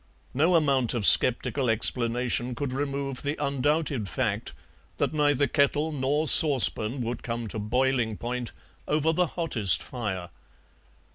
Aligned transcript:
No 0.33 0.55
amount 0.55 0.95
of 0.95 1.05
sceptical 1.05 1.69
explanation 1.69 2.55
could 2.55 2.73
remove 2.73 3.21
the 3.21 3.35
undoubted 3.37 4.09
fact 4.09 4.51
that 4.97 5.13
neither 5.13 5.45
kettle 5.45 5.91
nor 5.91 6.27
saucepan 6.27 7.01
would 7.01 7.21
come 7.21 7.47
to 7.49 7.59
boiling 7.59 8.17
point 8.17 8.51
over 8.87 9.13
the 9.13 9.27
hottest 9.27 9.83
fire. 9.83 10.31